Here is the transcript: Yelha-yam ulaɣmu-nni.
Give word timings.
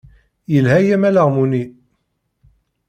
Yelha-yam 0.53 1.03
ulaɣmu-nni. 1.07 1.63